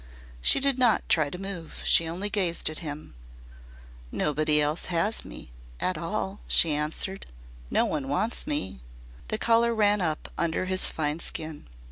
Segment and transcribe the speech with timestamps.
[0.41, 1.81] She did not try to move.
[1.83, 3.13] She only gazed at him.
[4.11, 7.27] "Nobody else has me at all," she answered.
[7.69, 8.81] "No one wants me."
[9.27, 11.67] The colour ran up under his fine skin.